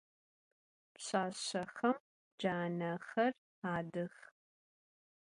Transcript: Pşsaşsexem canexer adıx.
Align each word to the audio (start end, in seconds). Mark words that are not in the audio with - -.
Pşsaşsexem 0.93 1.95
canexer 2.39 3.33
adıx. 3.75 4.15